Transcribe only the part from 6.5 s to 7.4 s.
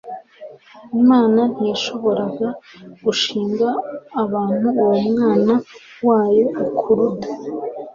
ikuruda,